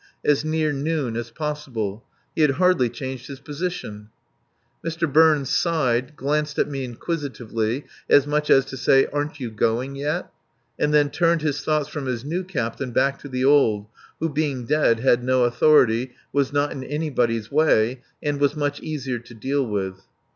[0.25, 2.03] As near noon as possible.
[2.35, 4.09] He had hardly changed his position.
[4.83, 5.07] Mr.
[5.07, 10.27] Burns sighed, glanced at me inquisitively, as much as to say, "Aren't you going yet?"
[10.79, 13.85] and then turned his thoughts from his new captain back to the old,
[14.19, 19.19] who, being dead, had no authority, was not in anybody's way, and was much easier
[19.19, 20.01] to deal with.